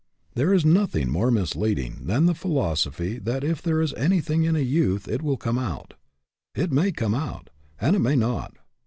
There 0.33 0.51
is 0.51 0.65
nothing 0.65 1.11
more 1.11 1.29
misleading 1.29 2.07
than 2.07 2.25
the 2.25 2.33
philosophy 2.33 3.19
that 3.19 3.43
if 3.43 3.61
there 3.61 3.79
is 3.83 3.93
anything 3.93 4.45
in 4.45 4.55
a 4.55 4.59
youth 4.59 5.07
it 5.07 5.21
will 5.21 5.37
come 5.37 5.59
out. 5.59 5.93
It 6.55 6.71
may 6.71 6.91
come 6.91 7.13
out, 7.13 7.51
and 7.79 7.95
it 7.95 7.99
may 7.99 8.15
not. 8.15 8.55